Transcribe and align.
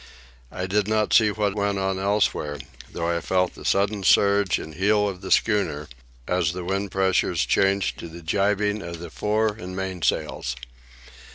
I 0.51 0.65
did 0.65 0.87
not 0.87 1.13
see 1.13 1.29
what 1.29 1.53
went 1.53 1.77
on 1.77 1.99
elsewhere, 1.99 2.57
though 2.91 3.07
I 3.15 3.21
felt 3.21 3.53
the 3.53 3.63
sudden 3.63 4.03
surge 4.03 4.57
and 4.57 4.73
heel 4.73 5.07
of 5.07 5.21
the 5.21 5.29
schooner 5.29 5.87
as 6.27 6.53
the 6.53 6.63
wind 6.65 6.89
pressures 6.89 7.45
changed 7.45 7.99
to 7.99 8.07
the 8.07 8.23
jibing 8.23 8.81
of 8.81 8.97
the 8.97 9.11
fore 9.11 9.53
and 9.53 9.75
main 9.75 10.01
sails. 10.01 10.55